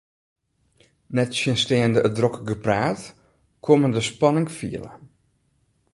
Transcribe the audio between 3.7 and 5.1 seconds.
men de spanning fiele.